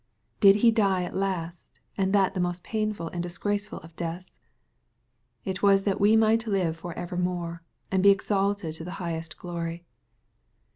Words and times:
—Did 0.39 0.55
He 0.65 0.71
die 0.71 1.03
at 1.03 1.15
last, 1.15 1.79
and 1.95 2.11
that 2.11 2.33
the 2.33 2.39
most 2.39 2.63
painful 2.63 3.09
and 3.09 3.21
dis 3.21 3.37
graceful 3.37 3.77
of 3.81 3.95
deaths? 3.95 4.39
It 5.45 5.61
was 5.61 5.83
that 5.83 6.01
we 6.01 6.15
might 6.15 6.47
live 6.47 6.75
for 6.75 6.95
evermore, 6.97 7.61
and 7.91 8.01
be 8.01 8.09
exalted 8.09 8.73
to 8.73 8.83
the 8.83 8.93
highest 8.97 9.37
glory. 9.37 9.85